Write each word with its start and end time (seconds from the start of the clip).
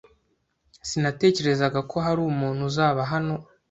Sinatekerezaga 0.89 1.79
ko 1.89 1.97
hari 2.05 2.19
umuntu 2.31 2.61
uzaba 2.69 3.01
hano. 3.11 3.35